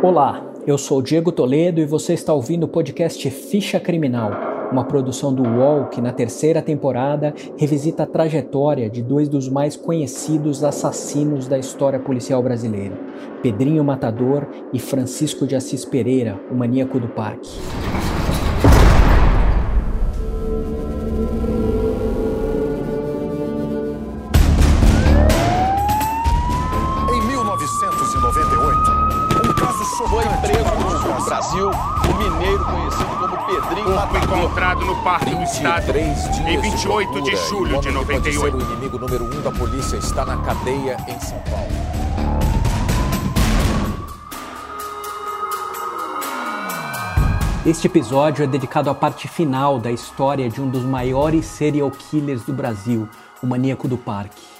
Olá, 0.00 0.52
eu 0.64 0.78
sou 0.78 1.02
Diego 1.02 1.32
Toledo 1.32 1.80
e 1.80 1.84
você 1.84 2.14
está 2.14 2.32
ouvindo 2.32 2.62
o 2.62 2.68
podcast 2.68 3.28
Ficha 3.30 3.80
Criminal, 3.80 4.30
uma 4.70 4.84
produção 4.84 5.34
do 5.34 5.42
UOL 5.42 5.86
que 5.86 6.00
na 6.00 6.12
terceira 6.12 6.62
temporada 6.62 7.34
revisita 7.56 8.04
a 8.04 8.06
trajetória 8.06 8.88
de 8.88 9.02
dois 9.02 9.28
dos 9.28 9.48
mais 9.48 9.76
conhecidos 9.76 10.62
assassinos 10.62 11.48
da 11.48 11.58
história 11.58 11.98
policial 11.98 12.40
brasileira, 12.40 12.96
Pedrinho 13.42 13.82
Matador 13.82 14.46
e 14.72 14.78
Francisco 14.78 15.48
de 15.48 15.56
Assis 15.56 15.84
Pereira, 15.84 16.38
o 16.48 16.54
maníaco 16.54 17.00
do 17.00 17.08
parque. 17.08 17.50
Encontrado 34.16 34.84
no 34.84 34.96
Parque 35.02 35.34
do 35.34 35.42
Estado 35.42 35.92
em 35.98 36.60
28 36.60 37.22
de, 37.22 37.30
de 37.30 37.36
julho 37.48 37.80
de 37.80 37.90
98. 37.90 38.56
O 38.56 38.60
inimigo 38.60 38.96
número 38.96 39.24
um 39.24 39.42
da 39.42 39.50
polícia 39.50 39.96
está 39.96 40.24
na 40.24 40.36
cadeia 40.36 40.96
em 41.08 41.18
São 41.18 41.40
Paulo. 41.50 41.66
Este 47.66 47.88
episódio 47.88 48.44
é 48.44 48.46
dedicado 48.46 48.88
à 48.88 48.94
parte 48.94 49.26
final 49.26 49.80
da 49.80 49.90
história 49.90 50.48
de 50.48 50.60
um 50.60 50.70
dos 50.70 50.84
maiores 50.84 51.44
serial 51.44 51.90
killers 51.90 52.44
do 52.44 52.52
Brasil, 52.52 53.08
o 53.42 53.46
maníaco 53.48 53.88
do 53.88 53.98
parque. 53.98 54.57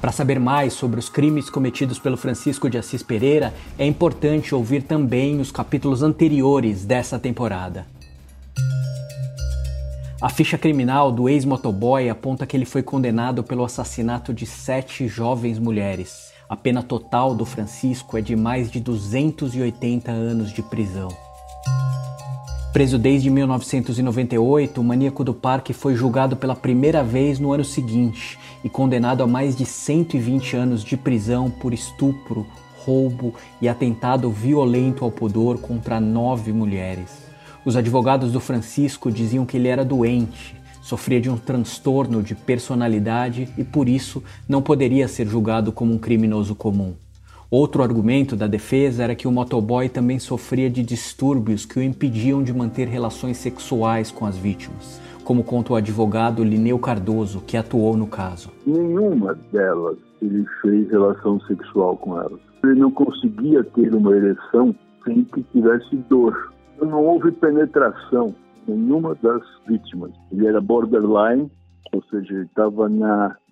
Para 0.00 0.12
saber 0.12 0.40
mais 0.40 0.72
sobre 0.72 0.98
os 0.98 1.10
crimes 1.10 1.50
cometidos 1.50 1.98
pelo 1.98 2.16
Francisco 2.16 2.70
de 2.70 2.78
Assis 2.78 3.02
Pereira, 3.02 3.52
é 3.78 3.86
importante 3.86 4.54
ouvir 4.54 4.82
também 4.82 5.38
os 5.40 5.52
capítulos 5.52 6.02
anteriores 6.02 6.86
dessa 6.86 7.18
temporada. 7.18 7.86
A 10.22 10.28
ficha 10.30 10.56
criminal 10.56 11.12
do 11.12 11.28
ex-motoboy 11.28 12.08
aponta 12.08 12.46
que 12.46 12.56
ele 12.56 12.64
foi 12.64 12.82
condenado 12.82 13.42
pelo 13.42 13.64
assassinato 13.64 14.32
de 14.32 14.46
sete 14.46 15.06
jovens 15.06 15.58
mulheres. 15.58 16.30
A 16.48 16.56
pena 16.56 16.82
total 16.82 17.34
do 17.34 17.44
Francisco 17.44 18.16
é 18.16 18.22
de 18.22 18.34
mais 18.34 18.70
de 18.70 18.80
280 18.80 20.10
anos 20.10 20.50
de 20.52 20.62
prisão. 20.62 21.08
Preso 22.72 23.00
desde 23.00 23.28
1998, 23.30 24.80
o 24.80 24.84
maníaco 24.84 25.24
do 25.24 25.34
parque 25.34 25.72
foi 25.72 25.96
julgado 25.96 26.36
pela 26.36 26.54
primeira 26.54 27.02
vez 27.02 27.40
no 27.40 27.52
ano 27.52 27.64
seguinte 27.64 28.38
e 28.62 28.68
condenado 28.68 29.24
a 29.24 29.26
mais 29.26 29.56
de 29.56 29.66
120 29.66 30.54
anos 30.54 30.84
de 30.84 30.96
prisão 30.96 31.50
por 31.50 31.74
estupro, 31.74 32.46
roubo 32.84 33.34
e 33.60 33.68
atentado 33.68 34.30
violento 34.30 35.04
ao 35.04 35.10
pudor 35.10 35.58
contra 35.58 35.98
nove 35.98 36.52
mulheres. 36.52 37.10
Os 37.64 37.74
advogados 37.74 38.30
do 38.30 38.38
Francisco 38.38 39.10
diziam 39.10 39.44
que 39.44 39.56
ele 39.56 39.66
era 39.66 39.84
doente, 39.84 40.54
sofria 40.80 41.20
de 41.20 41.28
um 41.28 41.36
transtorno 41.36 42.22
de 42.22 42.36
personalidade 42.36 43.48
e 43.58 43.64
por 43.64 43.88
isso 43.88 44.22
não 44.48 44.62
poderia 44.62 45.08
ser 45.08 45.26
julgado 45.26 45.72
como 45.72 45.92
um 45.92 45.98
criminoso 45.98 46.54
comum. 46.54 46.94
Outro 47.50 47.82
argumento 47.82 48.36
da 48.36 48.46
defesa 48.46 49.02
era 49.02 49.14
que 49.16 49.26
o 49.26 49.32
motoboy 49.32 49.88
também 49.88 50.20
sofria 50.20 50.70
de 50.70 50.84
distúrbios 50.84 51.66
que 51.66 51.80
o 51.80 51.82
impediam 51.82 52.44
de 52.44 52.52
manter 52.54 52.86
relações 52.86 53.38
sexuais 53.38 54.12
com 54.12 54.24
as 54.24 54.36
vítimas, 54.36 55.00
como 55.24 55.42
conta 55.42 55.72
o 55.72 55.76
advogado 55.76 56.44
Lineu 56.44 56.78
Cardoso, 56.78 57.40
que 57.40 57.56
atuou 57.56 57.96
no 57.96 58.06
caso. 58.06 58.50
Nenhuma 58.64 59.36
delas 59.52 59.98
ele 60.22 60.44
fez 60.62 60.88
relação 60.90 61.40
sexual 61.40 61.96
com 61.96 62.16
elas. 62.16 62.38
Ele 62.62 62.78
não 62.78 62.90
conseguia 62.92 63.64
ter 63.64 63.92
uma 63.94 64.14
ereção 64.14 64.72
sem 65.04 65.24
que 65.24 65.42
tivesse 65.52 65.96
dor 66.08 66.50
não 66.86 67.04
houve 67.04 67.30
penetração 67.32 68.34
nenhuma 68.66 69.14
das 69.22 69.42
vítimas. 69.66 70.12
Ele 70.30 70.46
era 70.46 70.60
borderline, 70.60 71.50
ou 71.92 72.02
seja, 72.04 72.32
ele 72.32 72.44
estava 72.44 72.88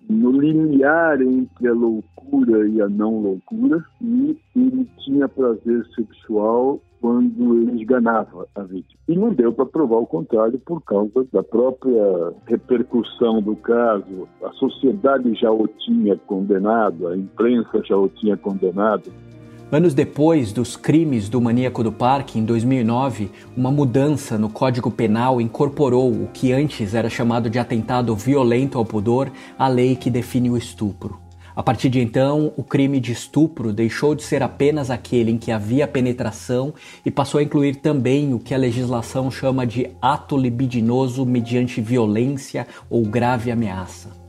no 0.09 0.31
limiar 0.31 1.21
entre 1.21 1.67
a 1.67 1.73
loucura 1.73 2.67
e 2.67 2.81
a 2.81 2.89
não 2.89 3.21
loucura, 3.21 3.83
e 4.01 4.35
ele 4.55 4.89
tinha 4.97 5.29
prazer 5.29 5.85
sexual 5.95 6.81
quando 6.99 7.61
ele 7.61 7.81
esganava 7.81 8.47
a 8.55 8.63
vítima. 8.63 8.99
E 9.07 9.15
não 9.15 9.29
deu 9.33 9.53
para 9.53 9.65
provar 9.65 9.97
o 9.97 10.07
contrário 10.07 10.59
por 10.59 10.81
causa 10.81 11.25
da 11.31 11.41
própria 11.41 12.33
repercussão 12.45 13.41
do 13.41 13.55
caso. 13.55 14.27
A 14.43 14.51
sociedade 14.53 15.33
já 15.35 15.51
o 15.51 15.67
tinha 15.67 16.17
condenado, 16.17 17.07
a 17.07 17.15
imprensa 17.15 17.81
já 17.85 17.95
o 17.95 18.09
tinha 18.09 18.35
condenado. 18.35 19.11
Anos 19.71 19.93
depois 19.93 20.51
dos 20.51 20.75
crimes 20.75 21.29
do 21.29 21.39
maníaco 21.39 21.83
do 21.83 21.91
parque, 21.91 22.39
em 22.39 22.43
2009, 22.43 23.29
uma 23.55 23.69
mudança 23.69 24.35
no 24.35 24.49
Código 24.49 24.89
Penal 24.89 25.39
incorporou 25.39 26.11
o 26.11 26.27
que 26.33 26.51
antes 26.51 26.95
era 26.95 27.07
chamado 27.07 27.51
de 27.51 27.59
atentado 27.59 28.15
violento 28.15 28.79
ao 28.79 28.85
pudor 28.85 29.31
à 29.59 29.67
lei 29.67 29.95
que 29.95 30.09
define 30.09 30.49
o 30.49 30.57
estupro. 30.57 31.19
A 31.55 31.61
partir 31.61 31.87
de 31.87 31.99
então, 31.99 32.51
o 32.57 32.63
crime 32.63 32.99
de 32.99 33.11
estupro 33.11 33.71
deixou 33.71 34.15
de 34.15 34.23
ser 34.23 34.41
apenas 34.41 34.89
aquele 34.89 35.29
em 35.29 35.37
que 35.37 35.51
havia 35.51 35.87
penetração 35.87 36.73
e 37.05 37.11
passou 37.11 37.39
a 37.39 37.43
incluir 37.43 37.75
também 37.75 38.33
o 38.33 38.39
que 38.39 38.55
a 38.55 38.57
legislação 38.57 39.29
chama 39.29 39.67
de 39.67 39.91
ato 40.01 40.35
libidinoso 40.35 41.23
mediante 41.27 41.79
violência 41.79 42.65
ou 42.89 43.03
grave 43.03 43.51
ameaça. 43.51 44.28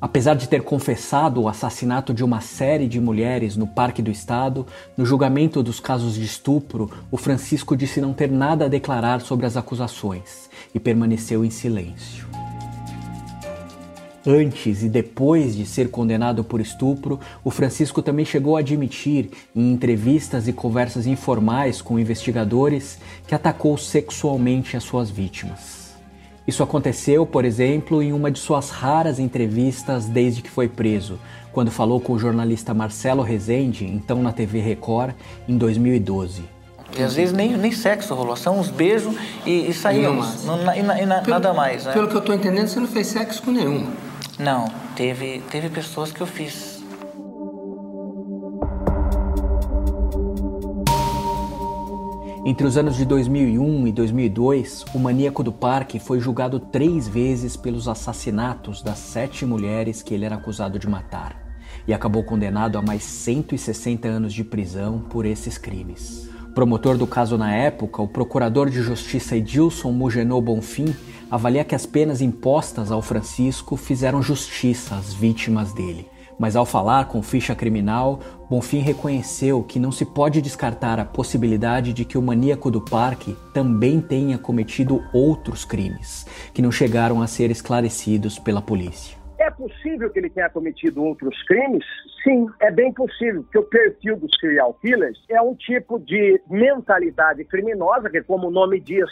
Apesar 0.00 0.34
de 0.34 0.48
ter 0.48 0.62
confessado 0.62 1.42
o 1.42 1.48
assassinato 1.48 2.14
de 2.14 2.24
uma 2.24 2.40
série 2.40 2.88
de 2.88 2.98
mulheres 2.98 3.54
no 3.54 3.66
Parque 3.66 4.00
do 4.00 4.10
Estado, 4.10 4.66
no 4.96 5.04
julgamento 5.04 5.62
dos 5.62 5.78
casos 5.78 6.14
de 6.14 6.24
estupro, 6.24 6.90
o 7.10 7.18
Francisco 7.18 7.76
disse 7.76 8.00
não 8.00 8.14
ter 8.14 8.30
nada 8.30 8.64
a 8.64 8.68
declarar 8.68 9.20
sobre 9.20 9.44
as 9.44 9.58
acusações 9.58 10.48
e 10.74 10.80
permaneceu 10.80 11.44
em 11.44 11.50
silêncio. 11.50 12.26
Antes 14.26 14.82
e 14.82 14.88
depois 14.88 15.54
de 15.54 15.66
ser 15.66 15.90
condenado 15.90 16.44
por 16.44 16.60
estupro, 16.60 17.20
o 17.44 17.50
Francisco 17.50 18.00
também 18.02 18.24
chegou 18.24 18.56
a 18.56 18.60
admitir, 18.60 19.30
em 19.54 19.72
entrevistas 19.72 20.48
e 20.48 20.52
conversas 20.52 21.06
informais 21.06 21.82
com 21.82 21.98
investigadores, 21.98 22.98
que 23.26 23.34
atacou 23.34 23.76
sexualmente 23.76 24.76
as 24.76 24.84
suas 24.84 25.10
vítimas. 25.10 25.79
Isso 26.50 26.64
aconteceu, 26.64 27.24
por 27.24 27.44
exemplo, 27.44 28.02
em 28.02 28.12
uma 28.12 28.28
de 28.28 28.40
suas 28.40 28.70
raras 28.70 29.20
entrevistas 29.20 30.06
desde 30.06 30.42
que 30.42 30.50
foi 30.50 30.66
preso, 30.66 31.16
quando 31.52 31.70
falou 31.70 32.00
com 32.00 32.12
o 32.14 32.18
jornalista 32.18 32.74
Marcelo 32.74 33.22
Rezende, 33.22 33.84
então 33.84 34.20
na 34.20 34.32
TV 34.32 34.58
Record, 34.58 35.14
em 35.46 35.56
2012. 35.56 36.42
E 36.98 37.04
às 37.04 37.14
vezes 37.14 37.32
nem, 37.32 37.56
nem 37.56 37.70
sexo 37.70 38.16
rolou, 38.16 38.34
são 38.34 38.58
uns 38.58 38.68
beijos 38.68 39.14
e, 39.46 39.70
e 39.70 39.72
saímos. 39.72 40.44
Não, 40.44 40.56
e, 40.74 40.80
e, 40.80 40.80
e 40.80 41.06
pelo, 41.22 41.30
nada 41.30 41.54
mais. 41.54 41.84
Né? 41.84 41.92
Pelo 41.92 42.08
que 42.08 42.16
eu 42.16 42.18
estou 42.18 42.34
entendendo, 42.34 42.66
você 42.66 42.80
não 42.80 42.88
fez 42.88 43.06
sexo 43.06 43.40
com 43.44 43.52
nenhum. 43.52 43.88
Não, 44.36 44.66
teve, 44.96 45.44
teve 45.52 45.68
pessoas 45.68 46.10
que 46.10 46.20
eu 46.20 46.26
fiz. 46.26 46.79
Entre 52.42 52.66
os 52.66 52.78
anos 52.78 52.96
de 52.96 53.04
2001 53.04 53.86
e 53.86 53.92
2002, 53.92 54.86
o 54.94 54.98
maníaco 54.98 55.42
do 55.42 55.52
parque 55.52 55.98
foi 55.98 56.18
julgado 56.20 56.58
três 56.58 57.06
vezes 57.06 57.54
pelos 57.54 57.86
assassinatos 57.86 58.82
das 58.82 58.98
sete 58.98 59.44
mulheres 59.44 60.02
que 60.02 60.14
ele 60.14 60.24
era 60.24 60.36
acusado 60.36 60.78
de 60.78 60.88
matar 60.88 61.36
e 61.86 61.92
acabou 61.92 62.24
condenado 62.24 62.78
a 62.78 62.82
mais 62.82 63.04
160 63.04 64.08
anos 64.08 64.32
de 64.32 64.42
prisão 64.42 65.00
por 65.10 65.26
esses 65.26 65.58
crimes. 65.58 66.30
Promotor 66.54 66.96
do 66.96 67.06
caso 67.06 67.36
na 67.36 67.54
época, 67.54 68.00
o 68.00 68.08
procurador 68.08 68.70
de 68.70 68.80
justiça 68.80 69.36
Edilson 69.36 69.92
Mugenot 69.92 70.42
Bonfim 70.42 70.96
avalia 71.30 71.62
que 71.62 71.74
as 71.74 71.84
penas 71.84 72.22
impostas 72.22 72.90
ao 72.90 73.02
Francisco 73.02 73.76
fizeram 73.76 74.22
justiça 74.22 74.96
às 74.96 75.12
vítimas 75.12 75.74
dele. 75.74 76.08
Mas 76.40 76.56
ao 76.56 76.64
falar 76.64 77.06
com 77.06 77.22
ficha 77.22 77.54
criminal, 77.54 78.18
Bonfim 78.48 78.78
reconheceu 78.78 79.62
que 79.62 79.78
não 79.78 79.92
se 79.92 80.06
pode 80.06 80.40
descartar 80.40 80.98
a 80.98 81.04
possibilidade 81.04 81.92
de 81.92 82.02
que 82.02 82.16
o 82.16 82.22
maníaco 82.22 82.70
do 82.70 82.80
parque 82.80 83.36
também 83.52 84.00
tenha 84.00 84.38
cometido 84.38 85.04
outros 85.12 85.66
crimes, 85.66 86.24
que 86.54 86.62
não 86.62 86.72
chegaram 86.72 87.20
a 87.20 87.26
ser 87.26 87.50
esclarecidos 87.50 88.38
pela 88.38 88.62
polícia. 88.62 89.18
É 89.38 89.50
possível 89.50 90.08
que 90.08 90.18
ele 90.18 90.30
tenha 90.30 90.48
cometido 90.48 91.04
outros 91.04 91.42
crimes? 91.42 91.84
Sim, 92.24 92.46
é 92.60 92.70
bem 92.70 92.90
possível, 92.90 93.42
porque 93.42 93.58
o 93.58 93.64
perfil 93.64 94.16
dos 94.16 94.30
serial 94.40 94.72
killers 94.80 95.22
é 95.28 95.42
um 95.42 95.54
tipo 95.54 95.98
de 95.98 96.40
mentalidade 96.48 97.44
criminosa, 97.44 98.08
que, 98.08 98.22
como 98.22 98.48
o 98.48 98.50
nome 98.50 98.80
diz, 98.80 99.10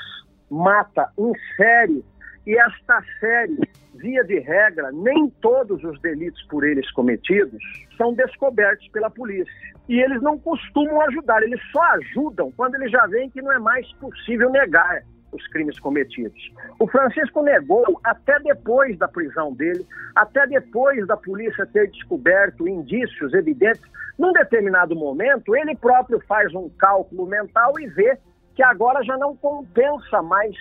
mata 0.49 1.11
em 1.19 1.33
série 1.59 2.03
e 2.49 2.57
esta 2.57 3.05
série, 3.21 3.59
via 3.95 4.25
de 4.25 4.39
regra, 4.39 4.91
nem 4.91 5.29
todos 5.43 5.85
os 5.85 6.01
delitos 6.01 6.43
por 6.45 6.65
eles 6.65 6.91
cometidos 6.93 7.63
são 7.99 8.15
descobertos 8.15 8.89
pela 8.89 9.11
polícia. 9.11 9.53
E 9.87 10.01
eles 10.01 10.23
não 10.23 10.39
costumam 10.39 10.99
ajudar, 11.03 11.43
eles 11.43 11.61
só 11.71 11.83
ajudam 11.83 12.51
quando 12.53 12.77
eles 12.77 12.91
já 12.91 13.07
veem 13.07 13.29
que 13.29 13.43
não 13.43 13.53
é 13.53 13.59
mais 13.59 13.87
possível 13.97 14.49
negar 14.49 15.03
os 15.31 15.47
crimes 15.49 15.79
cometidos. 15.79 16.51
O 16.79 16.87
Francisco 16.89 17.43
negou 17.43 18.01
até 18.03 18.41
depois 18.41 18.97
da 18.97 19.09
prisão 19.09 19.53
dele, 19.53 19.87
até 20.17 20.47
depois 20.47 21.07
da 21.07 21.19
polícia 21.19 21.67
ter 21.67 21.91
descoberto 21.91 22.67
indícios 22.67 23.35
evidentes. 23.35 23.83
Num 24.19 24.33
determinado 24.33 24.97
momento, 24.97 25.55
ele 25.55 25.77
próprio 25.77 26.19
faz 26.27 26.55
um 26.55 26.71
cálculo 26.79 27.27
mental 27.27 27.79
e 27.79 27.87
vê 27.89 28.19
que 28.55 28.63
agora 28.63 29.05
já 29.05 29.19
não 29.19 29.37
compensa 29.37 30.23
mais 30.23 30.57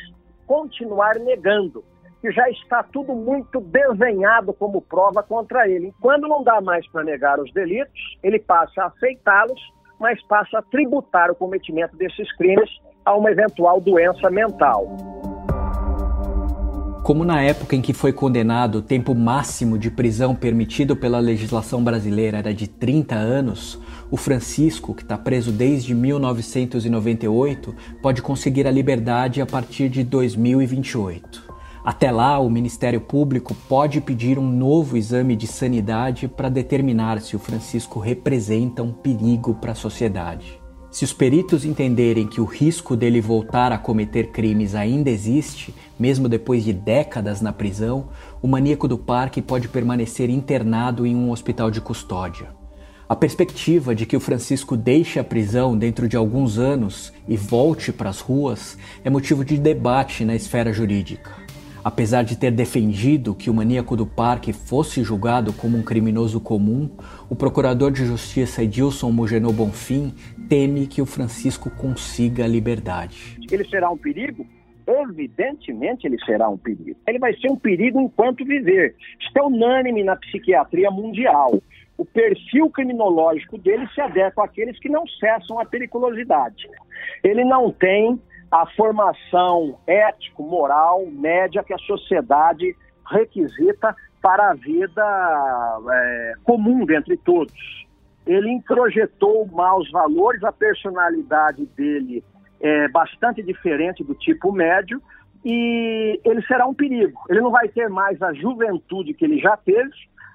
continuar 0.47 1.19
negando, 1.19 1.83
que 2.21 2.31
já 2.31 2.49
está 2.49 2.81
tudo 2.81 3.13
muito 3.13 3.59
desenhado 3.59 4.53
como 4.53 4.81
prova 4.81 5.21
contra 5.21 5.69
ele. 5.69 5.94
Quando 6.01 6.27
não 6.27 6.44
dá 6.44 6.59
mais 6.61 6.88
para 6.89 7.03
negar 7.03 7.39
os 7.39 7.51
delitos, 7.53 8.17
ele 8.23 8.39
passa 8.39 8.83
a 8.83 8.88
aceitá-los, 8.88 9.61
mas 9.99 10.21
passa 10.27 10.59
a 10.59 10.61
tributar 10.63 11.29
o 11.29 11.35
cometimento 11.35 11.95
desses 11.97 12.35
crimes 12.38 12.69
a 13.05 13.15
uma 13.15 13.31
eventual 13.31 13.79
doença 13.79 14.29
mental. 14.29 14.88
Como 17.03 17.23
na 17.23 17.41
época 17.41 17.73
em 17.73 17.81
que 17.81 17.94
foi 17.94 18.11
condenado, 18.11 18.79
o 18.79 18.81
tempo 18.81 19.15
máximo 19.15 19.77
de 19.77 19.89
prisão 19.89 20.35
permitido 20.35 20.94
pela 20.94 21.19
legislação 21.19 21.81
brasileira 21.81 22.39
era 22.39 22.53
de 22.53 22.67
30 22.67 23.15
anos, 23.15 23.81
o 24.09 24.18
Francisco, 24.18 24.94
que 24.94 25.04
está 25.04 25.18
preso 25.18 25.51
desde 25.51 25.94
1998, 25.94 27.75
pode 28.01 28.21
conseguir 28.21 28.65
a 28.68 28.71
liberdade 28.71 29.42
a 29.42 29.45
partir 29.45 29.89
de 29.89 30.04
2028. 30.04 31.48
Até 31.83 32.12
lá, 32.12 32.38
o 32.39 32.50
Ministério 32.50 33.00
Público 33.00 33.56
pode 33.69 34.01
pedir 34.01 34.38
um 34.38 34.50
novo 34.50 34.98
exame 34.98 35.36
de 35.36 35.48
sanidade 35.48 36.27
para 36.27 36.50
determinar 36.50 37.21
se 37.21 37.36
o 37.36 37.39
Francisco 37.39 38.00
representa 38.00 38.83
um 38.83 38.92
perigo 38.92 39.54
para 39.56 39.71
a 39.71 39.75
sociedade. 39.75 40.59
Se 40.92 41.06
os 41.06 41.13
peritos 41.13 41.63
entenderem 41.63 42.27
que 42.27 42.42
o 42.42 42.45
risco 42.45 42.95
dele 42.95 43.21
voltar 43.21 43.71
a 43.71 43.77
cometer 43.77 44.31
crimes 44.31 44.74
ainda 44.74 45.09
existe, 45.09 45.74
mesmo 45.98 46.27
depois 46.27 46.63
de 46.63 46.74
décadas 46.74 47.39
na 47.39 47.54
prisão, 47.54 48.09
o 48.42 48.48
maníaco 48.48 48.88
do 48.88 48.98
parque 48.98 49.42
pode 49.42 49.68
permanecer 49.68 50.30
internado 50.30 51.06
em 51.06 51.15
um 51.15 51.30
hospital 51.30 51.69
de 51.69 51.80
custódia. 51.80 52.56
A 53.09 53.15
perspectiva 53.15 53.95
de 53.95 54.06
que 54.06 54.18
o 54.18 54.19
Francisco 54.19 54.75
deixe 54.75 55.18
a 55.18 55.24
prisão 55.24 55.77
dentro 55.77 56.09
de 56.09 56.18
alguns 56.18 56.59
anos 56.59 57.13
e 57.25 57.38
volte 57.38 57.94
para 57.94 58.09
as 58.09 58.19
ruas 58.19 58.77
é 59.01 59.09
motivo 59.09 59.45
de 59.45 59.57
debate 59.57 60.25
na 60.25 60.36
esfera 60.36 60.74
jurídica. 60.74 61.31
Apesar 61.81 62.24
de 62.24 62.38
ter 62.38 62.51
defendido 62.51 63.33
que 63.33 63.50
o 63.50 63.54
maníaco 63.54 63.95
do 63.95 64.06
parque 64.06 64.51
fosse 64.51 65.04
julgado 65.04 65.54
como 65.54 65.77
um 65.77 65.83
criminoso 65.83 66.42
comum, 66.42 66.89
o 67.30 67.36
procurador 67.36 67.92
de 67.92 68.06
justiça 68.06 68.62
Edilson 68.62 69.09
Mugenô 69.09 69.54
Bonfim 69.54 70.13
teme 70.50 70.86
que 70.86 71.01
o 71.01 71.06
Francisco 71.06 71.69
consiga 71.69 72.44
a 72.44 72.48
liberdade. 72.48 73.39
Ele 73.50 73.63
será 73.69 73.89
um 73.89 73.98
perigo? 73.98 74.45
Evidentemente 74.86 76.07
ele 76.07 76.18
será 76.25 76.50
um 76.50 76.57
perigo. 76.57 76.98
Ele 77.07 77.19
vai 77.19 77.33
ser 77.38 77.50
um 77.50 77.56
perigo 77.56 78.01
enquanto 78.01 78.44
viver. 78.44 78.95
É 79.33 79.42
unânime 79.42 80.04
na 80.04 80.15
psiquiatria 80.15 80.89
mundial. 80.89 81.62
O 81.97 82.05
perfil 82.05 82.69
criminológico 82.69 83.57
dele 83.57 83.88
se 83.94 83.99
adequa 83.99 84.45
àqueles 84.45 84.79
que 84.79 84.89
não 84.89 85.05
cessam 85.07 85.59
a 85.59 85.65
periculosidade. 85.65 86.69
Ele 87.23 87.44
não 87.44 87.71
tem 87.71 88.21
a 88.51 88.65
formação 88.75 89.77
ético-moral 89.88 91.05
média 91.07 91.63
que 91.63 91.73
a 91.73 91.77
sociedade 91.79 92.75
requisita 93.09 93.95
para 94.21 94.51
a 94.51 94.53
vida 94.53 95.81
é, 95.91 96.33
comum 96.44 96.85
dentre 96.85 97.17
todos. 97.17 97.88
Ele 98.25 98.51
introjetou 98.51 99.47
maus 99.47 99.89
valores, 99.91 100.44
a 100.44 100.51
personalidade 100.51 101.65
dele 101.77 102.23
é 102.59 102.88
bastante 102.89 103.41
diferente 103.41 104.03
do 104.03 104.13
tipo 104.15 104.51
médio 104.51 105.01
e 105.45 106.19
ele 106.25 106.41
será 106.45 106.65
um 106.67 106.73
perigo. 106.73 107.21
Ele 107.29 107.41
não 107.41 107.51
vai 107.51 107.69
ter 107.69 107.89
mais 107.89 108.21
a 108.21 108.33
juventude 108.33 109.13
que 109.13 109.23
ele 109.23 109.39
já 109.39 109.55
teve, 109.55 109.91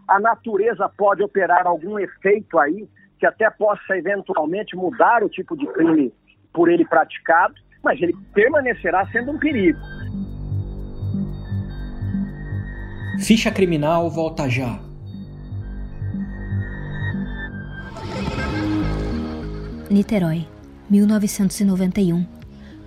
a 0.09 0.21
natureza 0.21 0.89
pode 0.97 1.23
operar 1.23 1.67
algum 1.67 1.99
efeito 1.99 2.59
aí 2.59 2.89
que 3.19 3.27
até 3.27 3.49
possa 3.51 3.97
eventualmente 3.97 4.77
mudar 4.77 5.23
o 5.23 5.29
tipo 5.29 5.57
de 5.57 5.67
crime 5.69 6.13
por 6.53 6.69
ele 6.69 6.85
praticado 6.85 7.55
mas 7.83 8.01
ele 8.01 8.15
permanecerá 8.33 9.07
sendo 9.11 9.33
um 9.33 9.39
perigo. 9.39 9.79
Ficha 13.21 13.51
criminal 13.51 14.09
volta 14.11 14.49
já. 14.49 14.81
Niterói, 19.91 20.47
1991. 20.89 22.27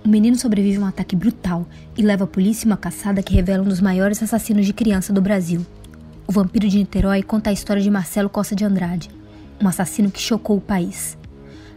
Um 0.04 0.08
menino 0.08 0.36
sobrevive 0.36 0.78
a 0.78 0.80
um 0.80 0.86
ataque 0.86 1.14
brutal 1.14 1.66
e 1.96 2.02
leva 2.02 2.24
a 2.24 2.26
polícia 2.26 2.66
uma 2.66 2.76
caçada 2.76 3.22
que 3.22 3.34
revela 3.34 3.62
um 3.62 3.68
dos 3.68 3.80
maiores 3.80 4.22
assassinos 4.22 4.66
de 4.66 4.72
criança 4.72 5.12
do 5.12 5.20
Brasil. 5.20 5.64
O 6.28 6.32
Vampiro 6.32 6.68
de 6.68 6.78
Niterói 6.78 7.22
conta 7.22 7.50
a 7.50 7.52
história 7.52 7.80
de 7.80 7.90
Marcelo 7.90 8.28
Costa 8.28 8.56
de 8.56 8.64
Andrade, 8.64 9.08
um 9.62 9.68
assassino 9.68 10.10
que 10.10 10.20
chocou 10.20 10.56
o 10.56 10.60
país. 10.60 11.16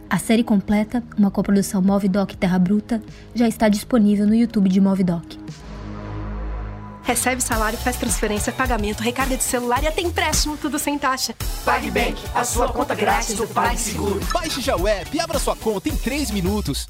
A 0.08 0.18
série 0.18 0.42
completa, 0.42 1.04
uma 1.16 1.30
coprodução 1.30 1.80
Movidoc 1.80 2.34
Terra 2.34 2.58
Bruta, 2.58 3.00
já 3.32 3.46
está 3.46 3.68
disponível 3.68 4.26
no 4.26 4.34
YouTube 4.34 4.68
de 4.68 4.80
Movidoc. 4.80 5.38
Recebe 7.04 7.40
salário, 7.40 7.78
faz 7.78 7.96
transferência, 7.96 8.52
pagamento, 8.52 9.02
recarga 9.02 9.36
de 9.36 9.44
celular 9.44 9.82
e 9.84 9.86
até 9.86 10.02
empréstimo, 10.02 10.56
tudo 10.56 10.78
sem 10.78 10.98
taxa. 10.98 11.34
PagBank, 11.64 12.20
a 12.34 12.44
sua 12.44 12.68
conta 12.68 12.94
grátis 12.94 13.36
do 13.36 13.46
PagSeguro. 13.46 14.20
Baixe 14.32 14.60
já 14.60 14.76
o 14.76 14.86
app 14.86 15.16
e 15.16 15.20
abra 15.20 15.38
sua 15.38 15.54
conta 15.54 15.88
em 15.88 15.96
3 15.96 16.32
minutos. 16.32 16.88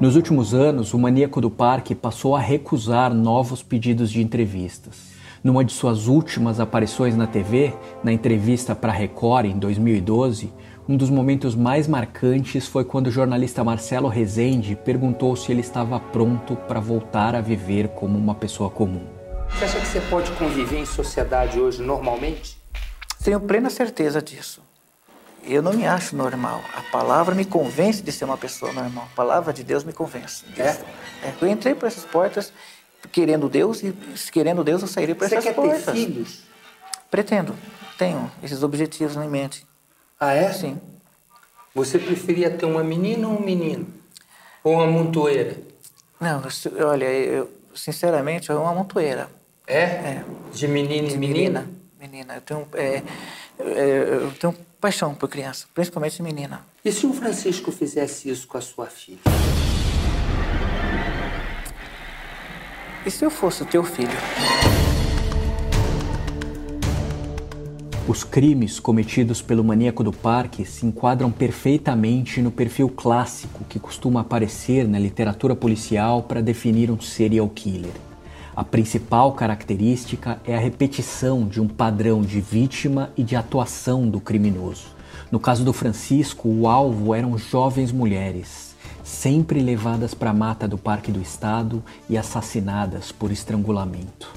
Nos 0.00 0.14
últimos 0.14 0.54
anos, 0.54 0.94
o 0.94 0.98
maníaco 0.98 1.40
do 1.40 1.50
parque 1.50 1.92
passou 1.92 2.36
a 2.36 2.40
recusar 2.40 3.12
novos 3.12 3.64
pedidos 3.64 4.12
de 4.12 4.22
entrevistas. 4.22 5.08
Numa 5.42 5.64
de 5.64 5.72
suas 5.72 6.06
últimas 6.06 6.60
aparições 6.60 7.16
na 7.16 7.26
TV, 7.26 7.74
na 8.04 8.12
entrevista 8.12 8.76
para 8.76 8.92
Record 8.92 9.46
em 9.46 9.58
2012, 9.58 10.52
um 10.88 10.96
dos 10.96 11.10
momentos 11.10 11.56
mais 11.56 11.88
marcantes 11.88 12.68
foi 12.68 12.84
quando 12.84 13.08
o 13.08 13.10
jornalista 13.10 13.64
Marcelo 13.64 14.06
Rezende 14.06 14.76
perguntou 14.76 15.34
se 15.34 15.50
ele 15.50 15.62
estava 15.62 15.98
pronto 15.98 16.54
para 16.54 16.78
voltar 16.78 17.34
a 17.34 17.40
viver 17.40 17.88
como 17.88 18.16
uma 18.16 18.36
pessoa 18.36 18.70
comum. 18.70 19.02
Você 19.50 19.64
acha 19.64 19.80
que 19.80 19.86
você 19.86 20.00
pode 20.02 20.30
conviver 20.32 20.78
em 20.78 20.86
sociedade 20.86 21.58
hoje 21.58 21.82
normalmente? 21.82 22.56
Tenho 23.24 23.40
plena 23.40 23.68
certeza 23.68 24.22
disso. 24.22 24.67
Eu 25.44 25.62
não 25.62 25.72
me 25.72 25.86
acho 25.86 26.14
normal. 26.14 26.62
A 26.74 26.82
palavra 26.82 27.34
me 27.34 27.44
convence 27.44 28.02
de 28.02 28.12
ser 28.12 28.24
uma 28.24 28.36
pessoa 28.36 28.72
normal. 28.72 29.08
A 29.12 29.16
palavra 29.16 29.52
de 29.52 29.64
Deus 29.64 29.84
me 29.84 29.92
convence. 29.92 30.44
É? 30.56 30.76
é 31.26 31.34
eu 31.40 31.48
entrei 31.48 31.74
por 31.74 31.86
essas 31.86 32.04
portas 32.04 32.52
querendo 33.12 33.48
Deus 33.48 33.82
e 33.82 33.94
querendo 34.32 34.62
Deus 34.64 34.82
eu 34.82 34.88
sairei 34.88 35.14
por 35.14 35.24
essas 35.24 35.42
Você 35.42 35.48
quer 35.48 35.54
portas. 35.54 35.84
ter 35.84 35.92
filhos? 35.92 36.42
Pretendo. 37.10 37.54
Tenho 37.96 38.30
esses 38.42 38.62
objetivos 38.62 39.16
em 39.16 39.28
mente. 39.28 39.66
Ah, 40.20 40.34
é? 40.34 40.52
Sim. 40.52 40.80
Você 41.74 41.98
preferia 41.98 42.50
ter 42.50 42.66
uma 42.66 42.82
menina 42.82 43.28
ou 43.28 43.38
um 43.38 43.44
menino? 43.44 43.86
Ou 44.64 44.74
uma 44.74 44.86
montoeira? 44.86 45.56
Não, 46.20 46.42
olha, 46.86 47.04
eu, 47.06 47.50
sinceramente, 47.74 48.50
é 48.50 48.54
uma 48.54 48.74
montoeira. 48.74 49.28
É? 49.66 49.82
É. 49.82 50.24
De 50.52 50.66
menino 50.66 51.08
e 51.08 51.16
menina? 51.16 51.60
menina. 51.60 51.78
Menina. 52.00 52.34
Eu 52.34 52.40
tenho, 52.40 52.68
é, 52.74 53.02
é, 53.58 54.08
eu 54.22 54.32
tenho 54.32 54.56
paixão 54.80 55.14
por 55.14 55.28
criança, 55.28 55.66
principalmente 55.74 56.22
menina. 56.22 56.60
E 56.84 56.92
se 56.92 57.06
o 57.06 57.12
Francisco 57.12 57.70
fizesse 57.72 58.30
isso 58.30 58.46
com 58.46 58.58
a 58.58 58.60
sua 58.60 58.86
filha? 58.86 59.18
E 63.04 63.10
se 63.10 63.24
eu 63.24 63.30
fosse 63.30 63.62
o 63.62 63.66
teu 63.66 63.82
filho? 63.84 64.10
Os 68.08 68.24
crimes 68.24 68.80
cometidos 68.80 69.42
pelo 69.42 69.62
maníaco 69.62 70.02
do 70.02 70.12
parque 70.12 70.64
se 70.64 70.86
enquadram 70.86 71.30
perfeitamente 71.30 72.40
no 72.40 72.50
perfil 72.50 72.88
clássico 72.88 73.64
que 73.68 73.78
costuma 73.78 74.22
aparecer 74.22 74.88
na 74.88 74.98
literatura 74.98 75.54
policial 75.54 76.22
para 76.22 76.40
definir 76.40 76.90
um 76.90 76.98
serial 76.98 77.48
killer. 77.50 78.07
A 78.58 78.64
principal 78.64 79.34
característica 79.34 80.40
é 80.44 80.56
a 80.56 80.58
repetição 80.58 81.46
de 81.46 81.60
um 81.60 81.68
padrão 81.68 82.22
de 82.22 82.40
vítima 82.40 83.08
e 83.16 83.22
de 83.22 83.36
atuação 83.36 84.08
do 84.08 84.18
criminoso. 84.18 84.86
No 85.30 85.38
caso 85.38 85.64
do 85.64 85.72
Francisco, 85.72 86.48
o 86.48 86.66
alvo 86.66 87.14
eram 87.14 87.38
jovens 87.38 87.92
mulheres, 87.92 88.74
sempre 89.04 89.60
levadas 89.60 90.12
para 90.12 90.30
a 90.30 90.34
mata 90.34 90.66
do 90.66 90.76
Parque 90.76 91.12
do 91.12 91.22
Estado 91.22 91.84
e 92.10 92.18
assassinadas 92.18 93.12
por 93.12 93.30
estrangulamento. 93.30 94.28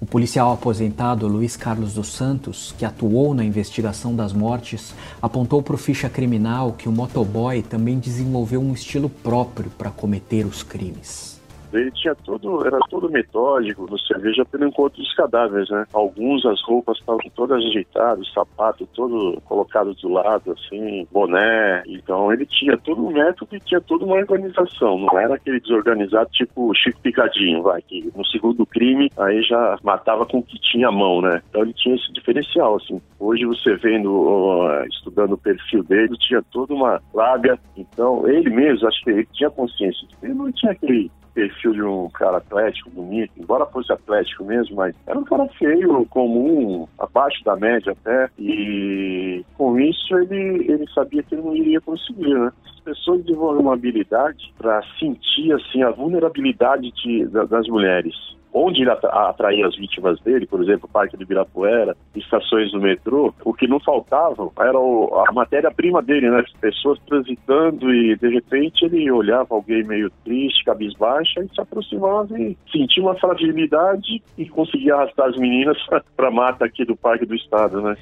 O 0.00 0.06
policial 0.06 0.52
aposentado 0.52 1.28
Luiz 1.28 1.56
Carlos 1.56 1.94
dos 1.94 2.08
Santos, 2.08 2.74
que 2.76 2.84
atuou 2.84 3.32
na 3.32 3.44
investigação 3.44 4.16
das 4.16 4.32
mortes, 4.32 4.92
apontou 5.22 5.62
para 5.62 5.76
o 5.76 5.78
ficha 5.78 6.10
criminal 6.10 6.72
que 6.72 6.88
o 6.88 6.92
motoboy 6.92 7.62
também 7.62 8.00
desenvolveu 8.00 8.60
um 8.60 8.72
estilo 8.72 9.08
próprio 9.08 9.70
para 9.78 9.92
cometer 9.92 10.44
os 10.46 10.64
crimes. 10.64 11.31
Dele 11.72 11.90
tinha 11.92 12.14
todo, 12.14 12.64
era 12.66 12.78
todo 12.90 13.10
metódico, 13.10 13.86
você 13.86 14.14
veja 14.18 14.44
pelo 14.44 14.66
encontro 14.66 15.02
dos 15.02 15.14
cadáveres, 15.14 15.68
né? 15.70 15.84
Alguns 15.92 16.44
as 16.44 16.62
roupas 16.62 16.98
estavam 16.98 17.20
todas 17.34 17.64
ajeitadas, 17.64 18.30
sapato 18.32 18.86
todo 18.94 19.40
colocado 19.46 19.94
do 19.94 20.08
lado, 20.08 20.52
assim, 20.52 21.06
boné. 21.10 21.82
Então 21.86 22.32
ele 22.32 22.46
tinha 22.46 22.76
todo 22.76 23.04
um 23.04 23.10
método 23.10 23.56
e 23.56 23.60
tinha 23.60 23.80
toda 23.80 24.04
uma 24.04 24.16
organização. 24.16 24.98
Não 24.98 25.18
era 25.18 25.34
aquele 25.34 25.58
desorganizado 25.60 26.30
tipo 26.30 26.72
Chico 26.74 27.00
Picadinho, 27.00 27.62
vai, 27.62 27.80
que 27.82 28.12
no 28.14 28.24
segundo 28.26 28.66
crime 28.66 29.10
aí 29.18 29.42
já 29.42 29.78
matava 29.82 30.26
com 30.26 30.38
o 30.38 30.42
que 30.42 30.58
tinha 30.60 30.88
a 30.88 30.92
mão, 30.92 31.22
né? 31.22 31.40
Então 31.48 31.62
ele 31.62 31.72
tinha 31.72 31.94
esse 31.94 32.12
diferencial, 32.12 32.76
assim. 32.76 33.00
Hoje 33.18 33.46
você 33.46 33.74
vendo, 33.76 34.68
estudando 34.90 35.32
o 35.32 35.38
perfil 35.38 35.82
dele, 35.84 36.16
tinha 36.18 36.42
toda 36.52 36.74
uma 36.74 37.00
lábia. 37.14 37.58
Então 37.76 38.28
ele 38.28 38.50
mesmo, 38.50 38.86
acho 38.86 39.02
que 39.02 39.10
ele 39.10 39.26
tinha 39.32 39.50
consciência. 39.50 40.06
Ele 40.22 40.34
não 40.34 40.52
tinha 40.52 40.72
aquele 40.72 41.10
perfil 41.34 41.72
de 41.72 41.82
um 41.82 42.08
cara 42.10 42.38
atlético, 42.38 42.90
bonito, 42.90 43.32
embora 43.36 43.66
fosse 43.66 43.92
atlético 43.92 44.44
mesmo, 44.44 44.76
mas 44.76 44.94
era 45.06 45.18
um 45.18 45.24
cara 45.24 45.46
feio, 45.58 46.06
comum, 46.06 46.86
abaixo 46.98 47.42
da 47.44 47.56
média 47.56 47.92
até, 47.92 48.28
e 48.38 49.44
com 49.56 49.78
isso 49.78 50.16
ele, 50.18 50.70
ele 50.70 50.86
sabia 50.94 51.22
que 51.22 51.34
ele 51.34 51.42
não 51.42 51.56
iria 51.56 51.80
conseguir, 51.80 52.34
né? 52.34 52.52
As 52.66 52.80
pessoas 52.80 53.24
desenvolvem 53.24 53.62
uma 53.62 53.74
habilidade 53.74 54.52
para 54.58 54.82
sentir, 54.98 55.52
assim, 55.52 55.82
a 55.82 55.90
vulnerabilidade 55.90 56.90
de, 56.92 57.26
das 57.26 57.66
mulheres 57.68 58.14
onde 58.52 58.82
ele 58.82 58.90
atraía 58.90 59.66
as 59.66 59.76
vítimas 59.76 60.20
dele, 60.20 60.46
por 60.46 60.62
exemplo, 60.62 60.86
o 60.88 60.92
Parque 60.92 61.16
do 61.16 61.22
Ibirapuera, 61.22 61.96
estações 62.14 62.70
do 62.72 62.80
metrô, 62.80 63.32
o 63.44 63.54
que 63.54 63.66
não 63.66 63.80
faltava 63.80 64.50
era 64.60 64.78
o, 64.78 65.24
a 65.26 65.32
matéria-prima 65.32 66.02
dele, 66.02 66.30
né? 66.30 66.40
As 66.40 66.52
pessoas 66.60 66.98
transitando 67.06 67.92
e, 67.92 68.16
de 68.16 68.28
repente, 68.28 68.84
ele 68.84 69.10
olhava 69.10 69.54
alguém 69.54 69.82
meio 69.84 70.10
triste, 70.24 70.64
cabisbaixa, 70.64 71.40
e 71.40 71.54
se 71.54 71.60
aproximava 71.60 72.38
e 72.38 72.56
sentia 72.70 73.02
uma 73.02 73.14
fragilidade 73.14 74.22
e 74.36 74.48
conseguia 74.48 74.94
arrastar 74.94 75.28
as 75.28 75.36
meninas 75.36 75.76
para 76.16 76.28
a 76.28 76.30
mata 76.30 76.64
aqui 76.64 76.84
do 76.84 76.96
Parque 76.96 77.24
do 77.24 77.34
Estado, 77.34 77.80
né? 77.80 77.96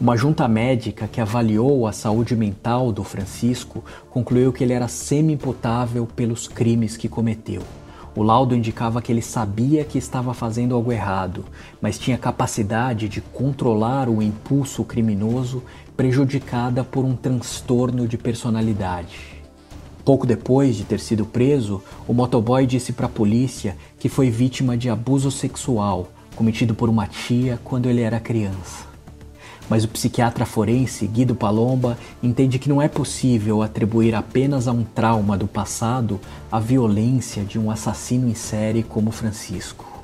Uma 0.00 0.16
junta 0.16 0.48
médica 0.48 1.06
que 1.06 1.20
avaliou 1.20 1.86
a 1.86 1.92
saúde 1.92 2.34
mental 2.34 2.90
do 2.90 3.04
Francisco 3.04 3.84
concluiu 4.10 4.52
que 4.52 4.64
ele 4.64 4.72
era 4.72 4.88
semi-imputável 4.88 6.06
pelos 6.06 6.48
crimes 6.48 6.96
que 6.96 7.08
cometeu. 7.08 7.62
O 8.16 8.22
laudo 8.22 8.54
indicava 8.54 9.02
que 9.02 9.10
ele 9.10 9.20
sabia 9.20 9.84
que 9.84 9.98
estava 9.98 10.32
fazendo 10.32 10.74
algo 10.74 10.92
errado, 10.92 11.44
mas 11.80 11.98
tinha 11.98 12.16
capacidade 12.16 13.08
de 13.08 13.20
controlar 13.20 14.08
o 14.08 14.22
impulso 14.22 14.84
criminoso 14.84 15.64
prejudicada 15.96 16.84
por 16.84 17.04
um 17.04 17.16
transtorno 17.16 18.06
de 18.06 18.16
personalidade. 18.16 19.18
Pouco 20.04 20.26
depois 20.26 20.76
de 20.76 20.84
ter 20.84 21.00
sido 21.00 21.26
preso, 21.26 21.82
o 22.06 22.12
motoboy 22.12 22.66
disse 22.66 22.92
para 22.92 23.06
a 23.06 23.08
polícia 23.08 23.76
que 23.98 24.08
foi 24.08 24.30
vítima 24.30 24.76
de 24.76 24.88
abuso 24.88 25.30
sexual 25.30 26.08
cometido 26.36 26.74
por 26.74 26.88
uma 26.88 27.08
tia 27.08 27.58
quando 27.64 27.88
ele 27.88 28.02
era 28.02 28.20
criança 28.20 28.93
mas 29.68 29.84
o 29.84 29.88
psiquiatra 29.88 30.44
forense 30.44 31.06
Guido 31.06 31.34
Palomba 31.34 31.98
entende 32.22 32.58
que 32.58 32.68
não 32.68 32.80
é 32.80 32.88
possível 32.88 33.62
atribuir 33.62 34.14
apenas 34.14 34.68
a 34.68 34.72
um 34.72 34.84
trauma 34.84 35.36
do 35.36 35.46
passado 35.46 36.20
a 36.50 36.60
violência 36.60 37.44
de 37.44 37.58
um 37.58 37.70
assassino 37.70 38.28
em 38.28 38.34
série 38.34 38.82
como 38.82 39.10
Francisco. 39.10 39.94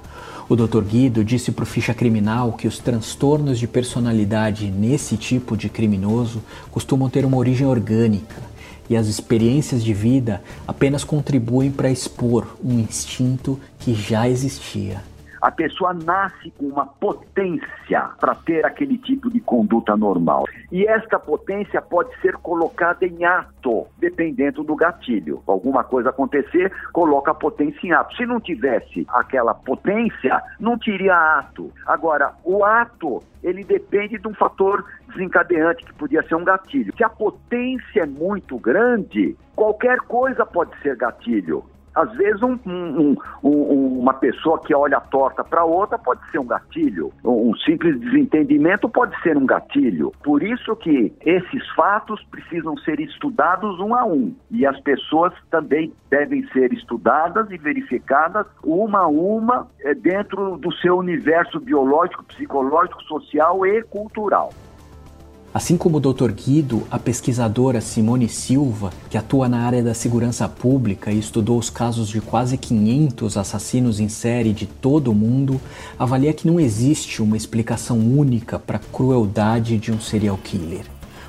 O 0.49 0.57
Dr. 0.57 0.83
Guido 0.83 1.25
disse 1.25 1.53
para 1.53 1.63
o 1.63 1.67
ficha 1.67 1.95
criminal 1.95 2.55
que 2.55 2.67
os 2.67 2.79
transtornos 2.79 3.57
de 3.57 3.69
personalidade 3.69 4.69
nesse 4.69 5.17
tipo 5.17 5.57
de 5.57 5.69
criminoso 5.69 6.43
costumam 6.73 7.09
ter 7.09 7.25
uma 7.25 7.37
origem 7.37 7.67
orgânica 7.67 8.51
e 8.89 8.97
as 8.97 9.07
experiências 9.07 9.85
de 9.85 9.95
vida 9.95 10.43
apenas 10.67 11.05
contribuem 11.05 11.71
para 11.71 11.89
expor 11.89 12.57
um 12.65 12.81
instinto 12.81 13.61
que 13.79 13.95
já 13.95 14.29
existia. 14.29 15.10
A 15.41 15.51
pessoa 15.51 15.95
nasce 15.95 16.51
com 16.53 16.67
uma 16.67 16.87
potência 16.87 18.11
para 18.21 18.35
ter 18.35 18.65
aquele 18.67 18.99
tipo 18.99 19.31
de 19.31 19.41
conduta 19.41 19.97
normal. 19.97 20.45
E 20.71 20.87
esta 20.87 21.19
potência 21.19 21.81
pode 21.81 22.15
ser 22.21 22.35
colocada 22.37 23.07
em 23.07 23.25
ato, 23.25 23.87
dependendo 23.99 24.63
do 24.63 24.77
gatilho. 24.77 25.43
Alguma 25.47 25.83
coisa 25.83 26.11
acontecer, 26.11 26.73
coloca 26.93 27.31
a 27.31 27.35
potência 27.35 27.87
em 27.87 27.93
ato. 27.93 28.17
Se 28.17 28.27
não 28.27 28.41
tivesse 28.41 29.07
aquela 29.09 29.55
potência, 29.55 30.43
não 30.59 30.79
teria 30.79 31.15
ato. 31.39 31.73
Agora, 31.87 32.35
o 32.45 32.65
ato, 32.65 33.23
ele 33.43 33.65
depende 33.65 34.19
de 34.19 34.29
um 34.29 34.35
fator 34.35 34.85
desencadeante, 35.09 35.85
que 35.85 35.95
podia 35.95 36.23
ser 36.23 36.35
um 36.35 36.45
gatilho. 36.45 36.95
Se 36.97 37.05
a 37.05 37.09
potência 37.09 38.03
é 38.03 38.07
muito 38.07 38.59
grande, 38.59 39.37
qualquer 39.57 39.99
coisa 40.01 40.45
pode 40.45 40.79
ser 40.83 40.97
gatilho. 40.97 41.65
Às 42.01 42.13
vezes, 42.17 42.43
um, 42.43 42.59
um, 42.67 43.17
um, 43.43 43.99
uma 44.01 44.15
pessoa 44.15 44.59
que 44.61 44.75
olha 44.75 45.01
torta 45.01 45.45
para 45.45 45.65
outra 45.65 45.99
pode 45.99 46.21
ser 46.31 46.39
um 46.39 46.47
gatilho. 46.47 47.13
Um 47.23 47.55
simples 47.57 48.01
desentendimento 48.01 48.89
pode 48.89 49.21
ser 49.23 49.37
um 49.37 49.45
gatilho. 49.45 50.13
Por 50.23 50.43
isso 50.43 50.75
que 50.77 51.13
esses 51.25 51.69
fatos 51.75 52.23
precisam 52.31 52.77
ser 52.79 53.01
estudados 53.01 53.79
um 53.81 53.95
a 53.95 54.05
um. 54.05 54.35
E 54.51 54.65
as 54.67 54.81
pessoas 54.81 55.35
também 55.51 55.93
devem 56.11 56.47
ser 56.49 56.73
estudadas 56.73 57.51
e 57.51 57.59
verificadas 57.59 58.47
uma 58.65 59.01
a 59.01 59.07
uma 59.07 59.69
eh, 59.85 59.95
dentro 59.95 60.57
do 60.57 60.73
seu 60.77 60.97
universo 60.97 61.61
biológico, 61.61 62.25
psicológico, 62.25 63.03
social 63.03 63.67
e 63.67 63.83
cultural. 63.83 64.51
Assim 65.53 65.77
como 65.77 65.97
o 65.97 66.01
Dr. 66.01 66.31
Guido, 66.31 66.85
a 66.89 66.97
pesquisadora 66.97 67.81
Simone 67.81 68.29
Silva, 68.29 68.93
que 69.11 69.19
atua 69.19 69.49
na 69.49 69.63
área 69.63 69.83
da 69.83 69.93
segurança 69.93 70.49
pública 70.49 71.11
e 71.11 71.19
estudou 71.19 71.59
os 71.59 71.69
casos 71.69 72.09
de 72.09 72.21
quase 72.21 72.57
500 72.57 73.37
assassinos 73.37 73.99
em 73.99 74.09
série 74.09 74.53
de 74.53 74.65
todo 74.65 75.11
o 75.11 75.15
mundo, 75.15 75.61
avalia 75.99 76.33
que 76.33 76.47
não 76.47 76.61
existe 76.61 77.21
uma 77.21 77.37
explicação 77.37 77.99
única 77.99 78.61
para 78.61 78.77
a 78.77 78.93
crueldade 78.93 79.77
de 79.77 79.91
um 79.91 79.99
serial 79.99 80.39
killer. 80.39 80.85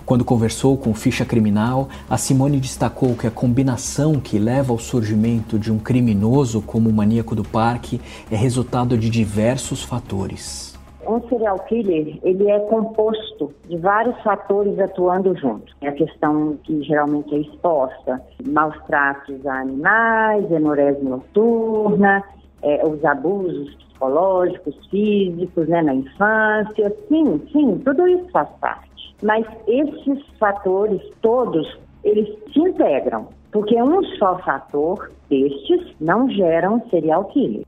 Quando 0.05 0.23
conversou 0.23 0.77
com 0.77 0.93
Ficha 0.93 1.25
Criminal, 1.25 1.89
a 2.07 2.15
Simone 2.15 2.59
destacou 2.59 3.15
que 3.15 3.25
a 3.25 3.31
combinação 3.31 4.19
que 4.19 4.37
leva 4.37 4.71
ao 4.71 4.77
surgimento 4.77 5.57
de 5.57 5.71
um 5.71 5.79
criminoso 5.79 6.61
como 6.61 6.91
o 6.91 6.93
maníaco 6.93 7.33
do 7.33 7.43
parque 7.43 7.99
é 8.29 8.35
resultado 8.35 8.95
de 8.99 9.09
diversos 9.09 9.81
fatores 9.81 10.70
um 11.11 11.27
serial 11.27 11.59
killer 11.59 12.19
ele 12.23 12.49
é 12.49 12.59
composto 12.61 13.53
de 13.67 13.77
vários 13.77 14.19
fatores 14.21 14.79
atuando 14.79 15.35
junto. 15.35 15.75
É 15.81 15.89
a 15.89 15.93
questão 15.93 16.57
que 16.63 16.81
geralmente 16.83 17.33
é 17.35 17.39
exposta, 17.39 18.21
maus 18.47 18.75
tratos 18.87 19.45
a 19.45 19.61
animais, 19.61 20.51
hemorese 20.51 21.03
noturna, 21.03 22.23
é, 22.61 22.85
os 22.85 23.03
abusos 23.03 23.73
psicológicos, 23.75 24.75
físicos, 24.89 25.67
né, 25.67 25.81
na 25.81 25.93
infância, 25.93 26.95
sim, 27.07 27.41
sim, 27.51 27.77
tudo 27.85 28.07
isso 28.07 28.29
faz 28.31 28.49
parte. 28.59 29.15
Mas 29.21 29.45
esses 29.67 30.25
fatores 30.39 31.01
todos, 31.21 31.79
eles 32.03 32.27
se 32.51 32.59
integram, 32.59 33.27
porque 33.51 33.79
um 33.81 34.03
só 34.17 34.39
fator 34.39 35.11
destes 35.29 35.95
não 35.99 36.29
gera 36.29 36.71
um 36.71 36.81
serial 36.89 37.25
killer. 37.25 37.63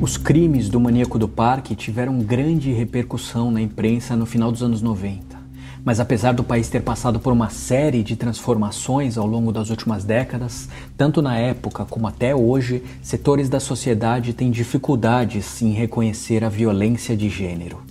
Os 0.00 0.16
crimes 0.16 0.68
do 0.68 0.78
maníaco 0.78 1.18
do 1.18 1.26
parque 1.26 1.74
tiveram 1.74 2.20
grande 2.20 2.72
repercussão 2.72 3.50
na 3.50 3.60
imprensa 3.60 4.14
no 4.14 4.26
final 4.26 4.52
dos 4.52 4.62
anos 4.62 4.80
90. 4.80 5.36
Mas 5.84 5.98
apesar 5.98 6.32
do 6.34 6.44
país 6.44 6.68
ter 6.68 6.82
passado 6.82 7.18
por 7.18 7.32
uma 7.32 7.50
série 7.50 8.04
de 8.04 8.14
transformações 8.14 9.18
ao 9.18 9.26
longo 9.26 9.50
das 9.50 9.70
últimas 9.70 10.04
décadas, 10.04 10.68
tanto 10.96 11.20
na 11.20 11.36
época 11.36 11.84
como 11.84 12.06
até 12.06 12.32
hoje, 12.32 12.84
setores 13.02 13.48
da 13.48 13.58
sociedade 13.58 14.32
têm 14.32 14.52
dificuldades 14.52 15.60
em 15.62 15.72
reconhecer 15.72 16.44
a 16.44 16.48
violência 16.48 17.16
de 17.16 17.28
gênero. 17.28 17.82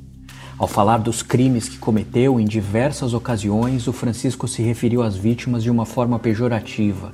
Ao 0.58 0.68
falar 0.68 0.98
dos 0.98 1.22
crimes 1.22 1.70
que 1.70 1.78
cometeu 1.78 2.40
em 2.40 2.46
diversas 2.46 3.14
ocasiões, 3.14 3.88
o 3.88 3.94
Francisco 3.94 4.48
se 4.48 4.64
referiu 4.64 5.04
às 5.04 5.16
vítimas 5.16 5.62
de 5.62 5.70
uma 5.70 5.86
forma 5.86 6.18
pejorativa 6.18 7.12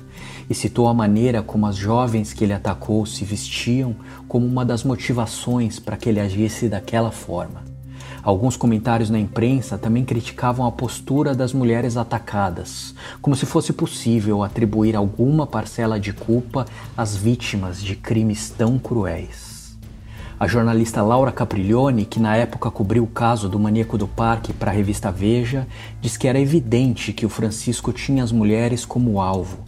e 0.48 0.54
citou 0.54 0.88
a 0.88 0.94
maneira 0.94 1.42
como 1.42 1.66
as 1.66 1.76
jovens 1.76 2.32
que 2.32 2.42
ele 2.42 2.54
atacou 2.54 3.04
se 3.04 3.22
vestiam 3.22 3.94
como 4.26 4.46
uma 4.46 4.64
das 4.64 4.82
motivações 4.82 5.78
para 5.78 5.94
que 5.98 6.08
ele 6.08 6.20
agisse 6.20 6.70
daquela 6.70 7.10
forma. 7.10 7.62
Alguns 8.22 8.56
comentários 8.56 9.10
na 9.10 9.18
imprensa 9.18 9.76
também 9.76 10.06
criticavam 10.06 10.64
a 10.64 10.72
postura 10.72 11.34
das 11.34 11.52
mulheres 11.52 11.98
atacadas, 11.98 12.94
como 13.20 13.36
se 13.36 13.44
fosse 13.44 13.74
possível 13.74 14.42
atribuir 14.42 14.96
alguma 14.96 15.46
parcela 15.46 16.00
de 16.00 16.14
culpa 16.14 16.64
às 16.96 17.14
vítimas 17.14 17.82
de 17.82 17.94
crimes 17.94 18.48
tão 18.48 18.78
cruéis. 18.78 19.43
A 20.38 20.48
jornalista 20.48 21.00
Laura 21.00 21.30
Capriglione, 21.30 22.04
que 22.04 22.18
na 22.18 22.36
época 22.36 22.68
cobriu 22.68 23.04
o 23.04 23.06
caso 23.06 23.48
do 23.48 23.58
maníaco 23.58 23.96
do 23.96 24.08
parque 24.08 24.52
para 24.52 24.72
a 24.72 24.74
revista 24.74 25.10
Veja, 25.10 25.64
diz 26.00 26.16
que 26.16 26.26
era 26.26 26.40
evidente 26.40 27.12
que 27.12 27.24
o 27.24 27.28
Francisco 27.28 27.92
tinha 27.92 28.24
as 28.24 28.32
mulheres 28.32 28.84
como 28.84 29.20
alvo, 29.20 29.58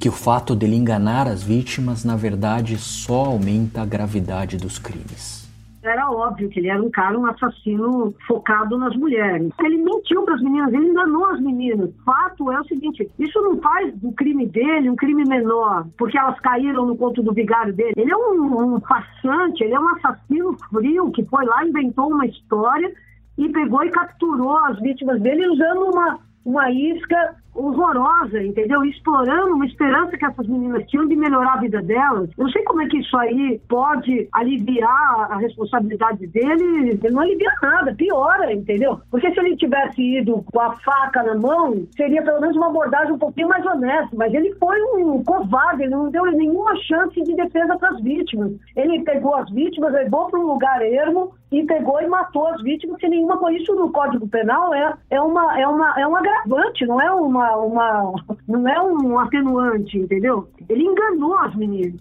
que 0.00 0.08
o 0.08 0.12
fato 0.12 0.56
dele 0.56 0.74
enganar 0.74 1.28
as 1.28 1.44
vítimas, 1.44 2.04
na 2.04 2.16
verdade, 2.16 2.76
só 2.76 3.26
aumenta 3.26 3.82
a 3.82 3.86
gravidade 3.86 4.56
dos 4.56 4.80
crimes. 4.80 5.45
Era 5.86 6.10
óbvio 6.10 6.48
que 6.48 6.60
ele 6.60 6.68
era 6.68 6.82
um 6.82 6.90
cara, 6.90 7.18
um 7.18 7.26
assassino 7.26 8.14
focado 8.26 8.76
nas 8.78 8.94
mulheres. 8.96 9.50
Ele 9.62 9.78
mentiu 9.78 10.22
para 10.22 10.34
as 10.34 10.42
meninas, 10.42 10.72
ele 10.72 10.88
enganou 10.88 11.26
as 11.26 11.40
meninas. 11.40 11.90
Fato 12.04 12.50
é 12.50 12.60
o 12.60 12.64
seguinte: 12.64 13.10
isso 13.18 13.40
não 13.40 13.60
faz 13.60 13.94
do 13.98 14.12
crime 14.12 14.46
dele 14.46 14.90
um 14.90 14.96
crime 14.96 15.24
menor, 15.24 15.86
porque 15.96 16.18
elas 16.18 16.38
caíram 16.40 16.86
no 16.86 16.96
conto 16.96 17.22
do 17.22 17.32
vigário 17.32 17.72
dele. 17.72 17.94
Ele 17.96 18.12
é 18.12 18.16
um, 18.16 18.74
um 18.74 18.80
farsante, 18.80 19.64
ele 19.64 19.74
é 19.74 19.80
um 19.80 19.88
assassino 19.88 20.56
frio 20.70 21.10
que 21.10 21.24
foi 21.24 21.44
lá, 21.44 21.66
inventou 21.66 22.10
uma 22.10 22.26
história 22.26 22.92
e 23.38 23.48
pegou 23.50 23.84
e 23.84 23.90
capturou 23.90 24.56
as 24.58 24.80
vítimas 24.80 25.20
dele 25.20 25.48
usando 25.48 25.90
uma, 25.90 26.18
uma 26.44 26.70
isca 26.70 27.36
horrorosa, 27.56 28.42
entendeu? 28.42 28.84
Explorando 28.84 29.54
uma 29.54 29.66
esperança 29.66 30.16
que 30.16 30.24
essas 30.24 30.46
meninas 30.46 30.84
tinham 30.86 31.06
de 31.08 31.16
melhorar 31.16 31.54
a 31.54 31.60
vida 31.60 31.82
delas. 31.82 32.30
Eu 32.36 32.44
não 32.44 32.50
sei 32.50 32.62
como 32.64 32.82
é 32.82 32.86
que 32.86 32.98
isso 32.98 33.16
aí 33.16 33.60
pode 33.68 34.28
aliviar 34.32 35.30
a 35.30 35.36
responsabilidade 35.36 36.26
dele. 36.26 36.98
Ele 37.02 37.10
não 37.10 37.22
alivia 37.22 37.52
nada, 37.62 37.94
piora, 37.94 38.52
entendeu? 38.52 39.00
Porque 39.10 39.32
se 39.32 39.40
ele 39.40 39.56
tivesse 39.56 40.02
ido 40.02 40.44
com 40.52 40.60
a 40.60 40.72
faca 40.76 41.22
na 41.22 41.34
mão, 41.34 41.86
seria 41.96 42.22
pelo 42.22 42.40
menos 42.40 42.56
uma 42.56 42.68
abordagem 42.68 43.12
um 43.12 43.18
pouquinho 43.18 43.48
mais 43.48 43.64
honesta. 43.64 44.10
Mas 44.14 44.32
ele 44.34 44.54
foi 44.54 44.80
um 44.94 45.22
covarde, 45.24 45.82
ele 45.82 45.90
não 45.90 46.10
deu 46.10 46.24
nenhuma 46.26 46.76
chance 46.76 47.20
de 47.22 47.34
defesa 47.34 47.76
para 47.78 47.90
as 47.90 48.00
vítimas. 48.02 48.52
Ele 48.74 49.02
pegou 49.02 49.34
as 49.36 49.50
vítimas, 49.50 49.92
levou 49.92 50.26
para 50.26 50.40
um 50.40 50.46
lugar 50.46 50.82
ermo 50.82 51.32
e 51.50 51.64
pegou 51.64 52.00
e 52.00 52.06
matou 52.06 52.48
as 52.48 52.62
vítimas 52.62 53.00
sem 53.00 53.10
nenhuma. 53.10 53.36
Isso 53.52 53.74
no 53.74 53.90
Código 53.90 54.26
Penal 54.28 54.74
é, 54.74 54.94
é, 55.10 55.20
uma, 55.20 55.60
é, 55.60 55.66
uma, 55.66 55.94
é 56.00 56.06
um 56.06 56.16
agravante, 56.16 56.84
não 56.86 57.00
é 57.00 57.10
uma 57.12 57.45
uma, 57.54 58.14
não 58.48 58.66
é 58.66 58.82
um 58.82 59.18
atenuante, 59.18 59.98
entendeu? 59.98 60.48
Ele 60.68 60.82
enganou 60.82 61.36
as 61.38 61.54
meninas. 61.54 62.00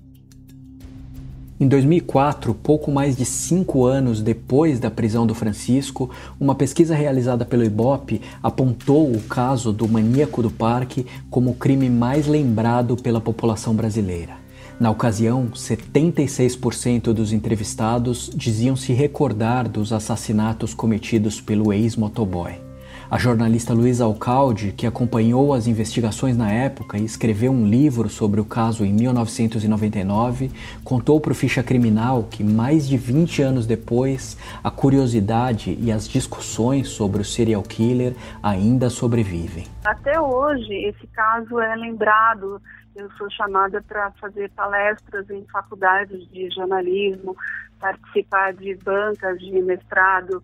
Em 1.57 1.69
2004, 1.69 2.53
pouco 2.53 2.91
mais 2.91 3.15
de 3.15 3.23
cinco 3.23 3.85
anos 3.85 4.21
depois 4.21 4.77
da 4.77 4.91
prisão 4.91 5.25
do 5.25 5.33
Francisco, 5.33 6.09
uma 6.37 6.53
pesquisa 6.53 6.93
realizada 6.93 7.45
pelo 7.45 7.63
Ibope 7.63 8.21
apontou 8.43 9.09
o 9.09 9.21
caso 9.21 9.71
do 9.71 9.87
maníaco 9.87 10.41
do 10.41 10.51
parque 10.51 11.05
como 11.29 11.51
o 11.51 11.55
crime 11.55 11.89
mais 11.89 12.27
lembrado 12.27 12.97
pela 12.97 13.21
população 13.21 13.73
brasileira. 13.73 14.33
Na 14.77 14.91
ocasião, 14.91 15.47
76% 15.53 17.13
dos 17.13 17.31
entrevistados 17.31 18.29
diziam 18.35 18.75
se 18.75 18.91
recordar 18.91 19.69
dos 19.69 19.93
assassinatos 19.93 20.73
cometidos 20.73 21.39
pelo 21.39 21.71
ex-motoboy. 21.71 22.64
A 23.09 23.19
jornalista 23.19 23.71
Luísa 23.71 24.03
Alcalde, 24.03 24.71
que 24.71 24.87
acompanhou 24.87 25.53
as 25.53 25.67
investigações 25.67 26.35
na 26.35 26.51
época 26.51 26.97
e 26.97 27.05
escreveu 27.05 27.51
um 27.51 27.67
livro 27.67 28.09
sobre 28.09 28.41
o 28.41 28.45
caso 28.45 28.83
em 28.83 28.91
1999, 28.91 30.51
contou 30.83 31.21
para 31.21 31.31
o 31.31 31.35
Ficha 31.35 31.61
Criminal 31.61 32.23
que 32.23 32.43
mais 32.43 32.87
de 32.87 32.97
20 32.97 33.43
anos 33.43 33.67
depois, 33.67 34.35
a 34.63 34.71
curiosidade 34.71 35.77
e 35.79 35.91
as 35.91 36.07
discussões 36.07 36.89
sobre 36.89 37.21
o 37.21 37.25
serial 37.25 37.61
killer 37.61 38.15
ainda 38.41 38.89
sobrevivem. 38.89 39.67
Até 39.85 40.19
hoje, 40.19 40.73
esse 40.73 41.05
caso 41.07 41.59
é 41.59 41.75
lembrado 41.75 42.59
eu 42.95 43.11
sou 43.17 43.29
chamada 43.29 43.83
para 43.85 44.09
fazer 44.11 44.49
palestras 44.51 45.29
em 45.29 45.45
faculdades 45.51 46.25
de 46.31 46.49
jornalismo, 46.49 47.35
participar 47.77 48.53
de 48.53 48.73
bancas 48.75 49.37
de 49.37 49.61
mestrado 49.61 50.41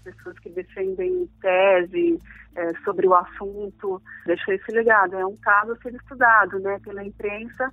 pessoas 0.00 0.38
que 0.38 0.50
defendem 0.50 1.28
tese 1.40 2.18
é, 2.56 2.74
sobre 2.84 3.06
o 3.06 3.14
assunto. 3.14 4.02
Deixou 4.26 4.54
esse 4.54 4.70
legado. 4.72 5.16
É 5.16 5.26
um 5.26 5.36
caso 5.36 5.72
a 5.72 5.76
ser 5.76 5.94
estudado 5.94 6.58
né, 6.60 6.78
pela 6.84 7.04
imprensa 7.04 7.72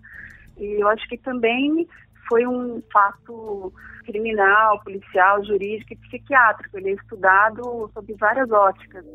e 0.57 0.81
eu 0.81 0.87
acho 0.87 1.07
que 1.07 1.17
também 1.17 1.87
foi 2.27 2.45
um 2.45 2.81
fato 2.91 3.71
criminal, 4.05 4.81
policial, 4.83 5.43
jurídico 5.45 5.93
e 5.93 5.97
psiquiátrico. 5.97 6.77
Ele 6.77 6.91
é 6.91 6.93
estudado 6.93 7.89
sob 7.93 8.13
várias 8.15 8.51
óticas. 8.51 9.05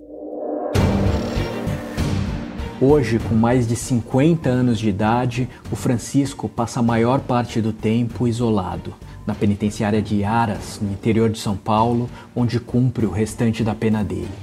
Hoje, 2.84 3.20
com 3.20 3.36
mais 3.36 3.68
de 3.68 3.76
50 3.76 4.50
anos 4.50 4.76
de 4.76 4.88
idade, 4.88 5.48
o 5.70 5.76
Francisco 5.76 6.48
passa 6.48 6.80
a 6.80 6.82
maior 6.82 7.20
parte 7.20 7.60
do 7.60 7.72
tempo 7.72 8.26
isolado 8.26 8.92
na 9.24 9.36
penitenciária 9.36 10.02
de 10.02 10.24
Aras, 10.24 10.80
no 10.82 10.90
interior 10.90 11.30
de 11.30 11.38
São 11.38 11.56
Paulo, 11.56 12.10
onde 12.34 12.58
cumpre 12.58 13.06
o 13.06 13.10
restante 13.12 13.62
da 13.62 13.72
pena 13.72 14.02
dele. 14.02 14.34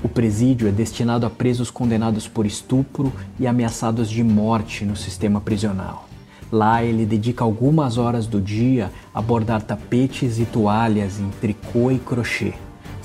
O 0.00 0.08
presídio 0.08 0.68
é 0.68 0.70
destinado 0.70 1.26
a 1.26 1.30
presos 1.30 1.72
condenados 1.72 2.28
por 2.28 2.46
estupro 2.46 3.12
e 3.36 3.48
ameaçados 3.48 4.08
de 4.08 4.22
morte 4.22 4.84
no 4.84 4.94
sistema 4.94 5.40
prisional. 5.40 6.08
Lá 6.52 6.84
ele 6.84 7.04
dedica 7.04 7.42
algumas 7.42 7.98
horas 7.98 8.28
do 8.28 8.40
dia 8.40 8.92
a 9.12 9.20
bordar 9.20 9.60
tapetes 9.62 10.38
e 10.38 10.44
toalhas 10.44 11.18
em 11.18 11.30
tricô 11.40 11.90
e 11.90 11.98
crochê. 11.98 12.54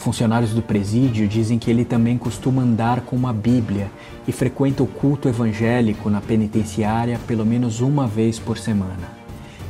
Funcionários 0.04 0.52
do 0.52 0.62
presídio 0.62 1.26
dizem 1.30 1.58
que 1.58 1.72
ele 1.72 1.86
também 1.86 2.18
costuma 2.18 2.62
andar 2.62 3.00
com 3.06 3.16
uma 3.16 3.32
Bíblia 3.32 3.90
e 4.28 4.34
frequenta 4.34 4.84
o 4.84 4.86
culto 4.86 5.30
evangélico 5.30 6.10
na 6.10 6.20
penitenciária 6.20 7.18
pelo 7.26 7.46
menos 7.46 7.80
uma 7.80 8.06
vez 8.06 8.38
por 8.38 8.58
semana. 8.58 9.14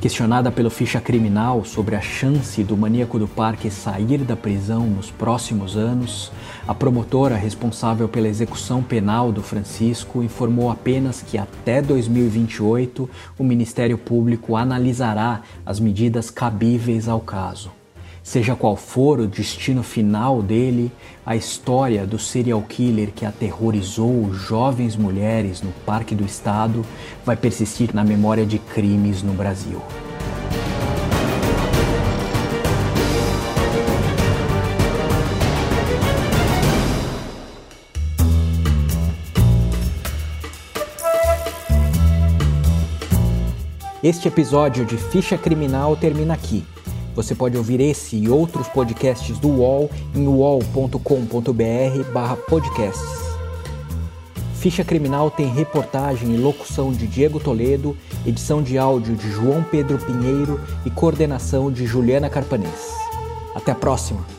Questionada 0.01 0.51
pelo 0.51 0.71
ficha 0.71 0.99
criminal 0.99 1.63
sobre 1.63 1.95
a 1.95 2.01
chance 2.01 2.63
do 2.63 2.75
maníaco 2.75 3.19
do 3.19 3.27
parque 3.27 3.69
sair 3.69 4.23
da 4.23 4.35
prisão 4.35 4.87
nos 4.87 5.11
próximos 5.11 5.77
anos, 5.77 6.31
a 6.67 6.73
promotora 6.73 7.35
responsável 7.35 8.09
pela 8.09 8.27
execução 8.27 8.81
penal 8.81 9.31
do 9.31 9.43
Francisco 9.43 10.23
informou 10.23 10.71
apenas 10.71 11.21
que 11.21 11.37
até 11.37 11.79
2028 11.79 13.07
o 13.37 13.43
Ministério 13.43 13.99
Público 13.99 14.55
analisará 14.55 15.43
as 15.63 15.79
medidas 15.79 16.31
cabíveis 16.31 17.07
ao 17.07 17.19
caso. 17.19 17.82
Seja 18.23 18.55
qual 18.55 18.77
for 18.77 19.19
o 19.19 19.27
destino 19.27 19.83
final 19.83 20.41
dele, 20.41 20.89
a 21.25 21.35
história 21.35 22.07
do 22.07 22.17
serial 22.17 22.61
killer 22.61 23.11
que 23.11 23.25
aterrorizou 23.25 24.33
jovens 24.33 24.95
mulheres 24.95 25.61
no 25.61 25.73
Parque 25.85 26.15
do 26.15 26.23
Estado 26.23 26.85
vai 27.25 27.35
persistir 27.35 27.93
na 27.93 28.01
memória 28.01 28.45
de 28.45 28.57
crimes 28.57 29.21
no 29.21 29.33
Brasil. 29.33 29.81
Este 44.01 44.29
episódio 44.29 44.85
de 44.85 44.97
Ficha 44.97 45.37
Criminal 45.37 45.97
termina 45.97 46.33
aqui. 46.33 46.63
Você 47.15 47.35
pode 47.35 47.57
ouvir 47.57 47.79
esse 47.79 48.15
e 48.15 48.29
outros 48.29 48.67
podcasts 48.67 49.37
do 49.37 49.49
UOL 49.49 49.89
em 50.15 50.27
uol.com.br 50.27 50.97
podcasts. 52.49 53.23
Ficha 54.55 54.83
Criminal 54.83 55.29
tem 55.29 55.47
reportagem 55.47 56.33
e 56.33 56.37
locução 56.37 56.91
de 56.93 57.05
Diego 57.05 57.39
Toledo, 57.39 57.97
edição 58.25 58.63
de 58.63 58.77
áudio 58.77 59.15
de 59.15 59.29
João 59.29 59.61
Pedro 59.61 59.97
Pinheiro 59.97 60.59
e 60.85 60.89
coordenação 60.89 61.69
de 61.69 61.85
Juliana 61.85 62.29
Carpanês. 62.29 62.93
Até 63.53 63.73
a 63.73 63.75
próxima! 63.75 64.32